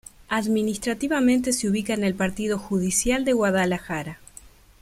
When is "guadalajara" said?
3.33-4.17